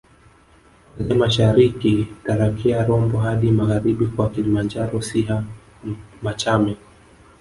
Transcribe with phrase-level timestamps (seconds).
[0.95, 5.43] kuanzia mashariki Tarakea Rombo hadi magharibi kwa Kilimanjaro Siha
[6.21, 6.77] Machame